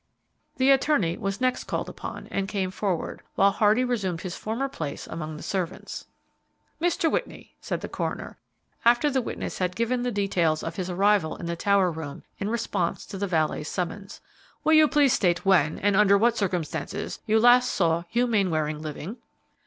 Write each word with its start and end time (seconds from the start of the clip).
The 0.57 0.71
attorney 0.71 1.15
was 1.15 1.39
next 1.39 1.65
called 1.65 1.87
upon, 1.87 2.25
and 2.31 2.47
came 2.47 2.71
forward, 2.71 3.21
while 3.35 3.51
Hardy 3.51 3.83
resumed 3.83 4.21
his 4.21 4.35
former 4.35 4.67
place 4.67 5.05
among 5.05 5.37
the 5.37 5.43
servants. 5.43 6.07
"Mr. 6.81 7.11
Whitney," 7.11 7.55
said 7.61 7.81
the 7.81 7.87
coroner, 7.87 8.39
after 8.83 9.11
the 9.11 9.21
witness 9.21 9.59
had 9.59 9.75
given 9.75 10.01
the 10.01 10.09
details 10.09 10.63
of 10.63 10.75
his 10.77 10.89
arrival 10.89 11.35
in 11.35 11.45
the 11.45 11.55
tower 11.55 11.91
room 11.91 12.23
in 12.39 12.49
response 12.49 13.05
to 13.05 13.19
the 13.19 13.27
valet's 13.27 13.69
summons, 13.69 14.21
"will 14.63 14.73
you 14.73 14.87
please 14.87 15.13
state 15.13 15.45
when, 15.45 15.77
and 15.77 15.95
under 15.95 16.17
what 16.17 16.35
circumstances, 16.35 17.19
you 17.27 17.39
last 17.39 17.69
saw 17.71 18.03
Hugh 18.09 18.25
Mainwaring 18.25 18.81
living." 18.81 19.17